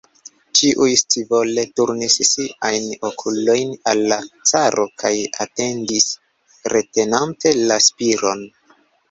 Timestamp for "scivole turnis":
0.99-2.15